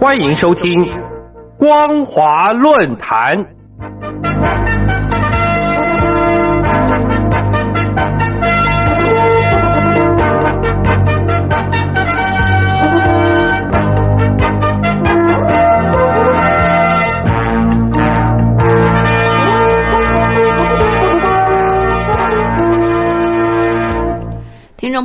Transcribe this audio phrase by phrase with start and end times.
[0.00, 0.82] 欢迎收听
[1.58, 3.36] 《光华论坛》。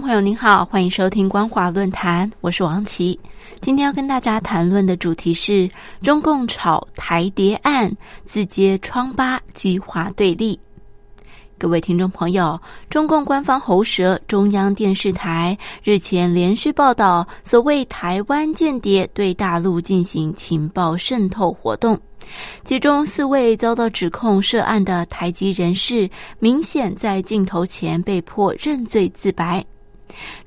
[0.06, 3.20] 朋友您好，欢迎收听光华论坛，我是王琦。
[3.60, 5.68] 今天要跟大家谈论的主题是
[6.04, 7.92] 中共炒台谍案，
[8.24, 10.60] 自揭疮疤，激化对立。
[11.58, 22.00] 各位听众朋友，中共官方喉舌中央电视台日前连续报道，所谓台湾间谍对大陆进行情报渗透活动，
[22.64, 29.66] 其中四位遭到指控涉案的台籍人士，明显在镜头前被迫认罪自白。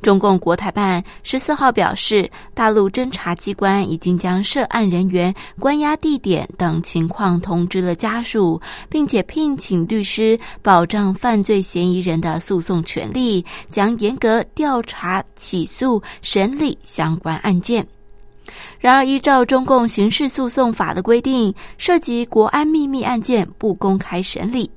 [0.00, 17.86] 中共国台办十四号表示，大陆侦查机关已经将涉案人员关押地点等情况通知了家属，并且聘请律师保障犯罪嫌疑人的诉讼权利，将严格调查、起诉、审理相关案件。
[18.80, 24.70] 然而，依照中共刑事诉讼法的规定，涉及国安秘密案件不公开审理。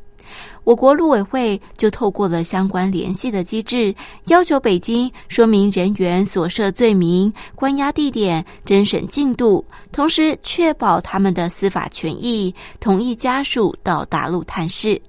[0.64, 3.94] 我国陆委会就透过了相关联系的机制，
[4.28, 15.02] 要求北京说明人员所涉罪名、关押地点、侦审进度，同时确保他们的司法权益，同意家属到大陆探视。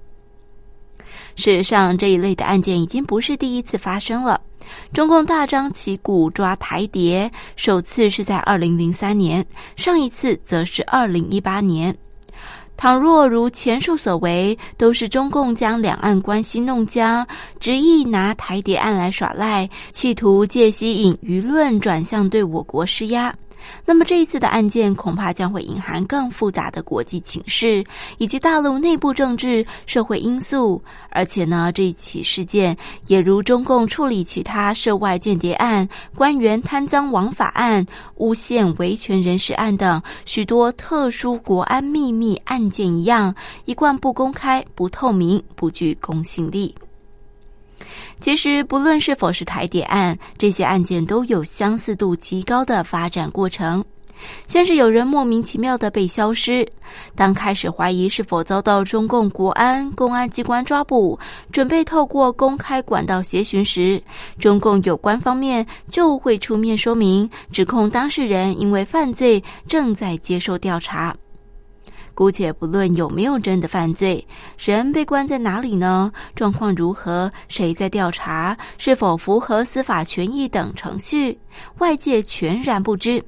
[1.35, 4.41] 事实上，这一类的案件已经不是第一次发生了。
[4.91, 11.95] 中共大张旗鼓抓台谍，首次是在二零零三年，上一次则是二零一八年。
[12.75, 17.25] 倘若如前述所为，都是中共将两岸关系弄僵，
[17.59, 23.33] 执意拿台谍案来耍赖，企图借吸引舆论转向对我国施压。
[23.85, 27.83] 那么这一次的案件恐怕将会隐含更复杂的国际情势，
[28.17, 30.81] 以及大陆内部政治、社会因素。
[31.09, 32.75] 而且呢，这一起事件
[33.07, 37.85] 也如中共处理其他涉外间谍案、官员贪赃枉法案、
[38.15, 43.35] 诬陷维权人士案等许多特殊国安秘密案件一样，
[43.65, 46.73] 一贯不公开、不透明、不具公信力。
[48.19, 53.83] 其实，不论是否是台谍案，这些案件都有相似度极高的发展过程。
[54.47, 56.65] 先是有人莫名其妙的被消失，
[57.13, 61.19] 当开始怀疑是否遭到中共国安、公安机关抓捕，
[61.51, 64.01] 准备透过公开管道协寻时，
[64.39, 71.13] 中共有关方面就会出面说明，指控当事人因为犯罪正在接受调查。
[72.15, 74.25] 姑且不论有没有真的犯罪，
[74.57, 76.11] 人被关在哪里呢？
[76.35, 77.31] 状况如何？
[77.47, 78.55] 谁在调查？
[78.77, 81.37] 是否符合司法权益等程序？
[81.79, 83.23] 外界全然不知。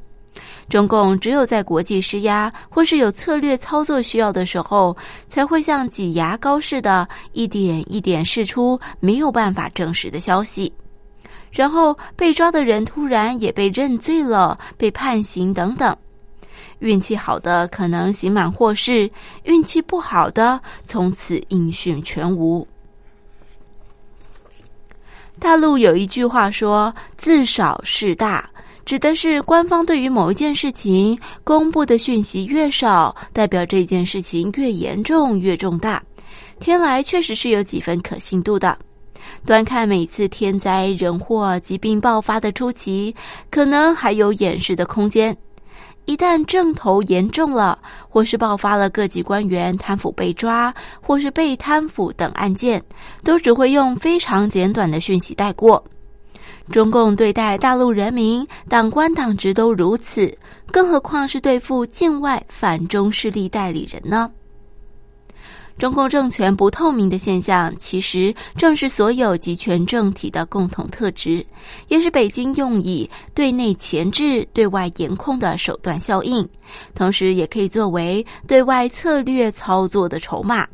[0.69, 4.96] 中共只有在国际施压或是有策略操作需要的时候，
[5.29, 10.72] 才会像挤牙膏似的，一点一点释出没有办法证实的消息。
[11.52, 15.96] 然后被抓的人突然也被认罪了，被判刑等等。
[16.80, 19.09] 运气好的可能刑满获释，
[19.44, 22.68] 运气不好的从此音讯全无。
[25.40, 28.50] 大陆有一句话说：“自少事大”，
[28.86, 36.02] 指的是官方对于某一件事情公布的讯息越少，代表这件事情越严重、越重大。
[36.59, 38.78] 天来确实是有几分可信度的。
[39.46, 43.14] 端看每次天灾人祸、疾病爆发的初期，
[43.50, 45.36] 可能还有掩饰的空间。
[46.05, 47.77] 一旦政头严重了，
[48.07, 52.81] 或是爆发了各级官员贪腐被抓，或是被贪腐等案件，
[53.23, 55.83] 都只会用非常简短的讯息带过。
[56.71, 60.35] 中共对待大陆人民、党官党职都如此，
[60.71, 64.31] 更何况是对付境外反中势力代理人呢？
[65.78, 71.46] 中共政权不透明的现象，其实正是所有集权政体的共同特质，
[71.90, 76.47] 也是北京用以对内钳制、对外严控的手段效应，
[76.94, 80.66] 同时也可以作为对外策略操作的筹码，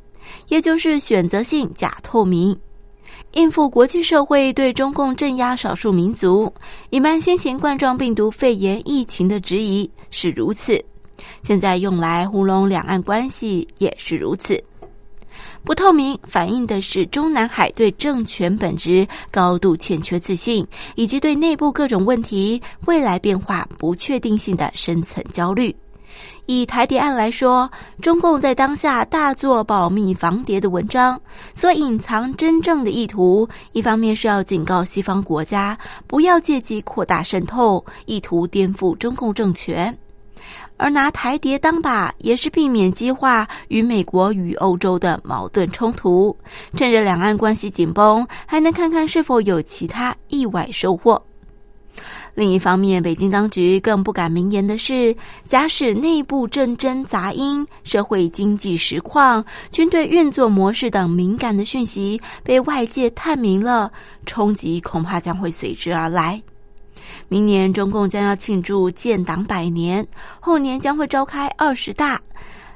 [0.49, 2.55] 也就是选择性假透明，
[3.31, 6.53] 应付国际社会对中共镇压少数民族、
[6.91, 10.79] 隐瞒新型冠状病毒肺炎疫情的质疑是如此，
[11.41, 14.63] 现在用来糊弄两岸关系也是如此。
[15.63, 20.65] 不透明反映的是中南海对政权本质高度欠缺自信，
[20.95, 25.75] 以及对内部各种问题、未来变化不确定性的深层焦虑。
[26.47, 27.69] 以台谍案来说，
[28.01, 31.19] 中共在当下大做保密防谍的文章，
[31.55, 35.77] 所隐藏真正的意图，一方面是要警告西方国家
[36.07, 39.95] 不要借机扩大渗透，意图颠覆中共政权。
[40.81, 46.35] 而拿台谍当靶，也是避免激化与美国与欧洲的矛盾冲突。
[46.75, 51.21] 趁着两岸关系紧绷，还能看看是否有其他意外收获。
[52.33, 63.91] 另一方面，北京当局更不敢明言的是，假使内部政争杂音、社会经济实况、军队运作模式等敏感的讯息被外界探明了，
[64.25, 66.41] 冲击恐怕将会随之而来。
[67.27, 70.05] 明年中共将要庆祝建党百年，
[70.39, 72.21] 后年将会召开二十大。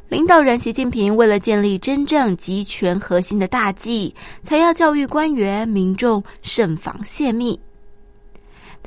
[0.08, 7.60] 领导人习近平为了建立真正集权核心的大计，才要教育官员民众慎防泄密。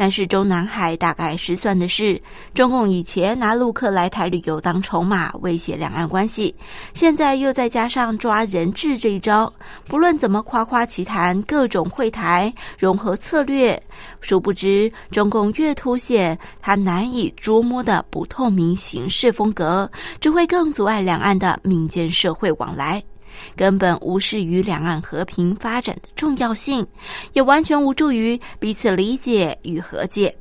[0.00, 2.22] 但是中南海大概失算的是，
[2.54, 6.54] 中共以前拿陆客来台旅游当筹码威胁两岸关系，
[6.94, 9.52] 现在又再加上抓人质这一招，
[9.86, 13.82] 不论怎么夸夸其谈各种会台融合策略，
[14.20, 19.90] 殊不知中共越凸显他难以捉摸的不透明行事风格，
[20.20, 23.02] 只会更阻碍两岸的民间社会往来。
[23.56, 26.86] 根本无视于两岸和平发展的重要性，
[27.32, 30.34] 也完全无助于彼此理解与和解。